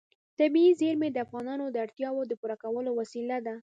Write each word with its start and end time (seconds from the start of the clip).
طبیعي 0.39 0.71
زیرمې 0.79 1.09
د 1.11 1.17
افغانانو 1.25 1.65
د 1.69 1.75
اړتیاوو 1.85 2.27
د 2.29 2.33
پوره 2.41 2.55
کولو 2.63 2.91
وسیله 2.99 3.37
ده. 3.45 3.55